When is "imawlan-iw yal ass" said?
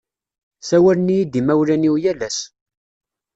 1.39-2.39